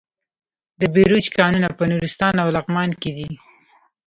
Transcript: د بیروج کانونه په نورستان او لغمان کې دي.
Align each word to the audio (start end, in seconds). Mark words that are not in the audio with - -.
د 0.79 0.81
بیروج 0.93 1.25
کانونه 1.37 1.69
په 1.77 1.83
نورستان 1.91 2.33
او 2.43 2.47
لغمان 2.55 2.89
کې 3.01 3.11
دي. 3.17 3.29